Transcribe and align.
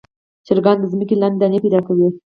چرګان 0.45 0.77
د 0.79 0.83
ځمکې 0.91 1.15
لاندې 1.21 1.39
دانې 1.39 1.59
پیدا 1.63 1.79
کوي. 1.87 2.07